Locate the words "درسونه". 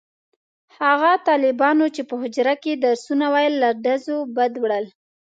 2.85-3.25